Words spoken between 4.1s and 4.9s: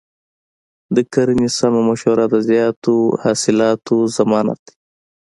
ضمانت دی.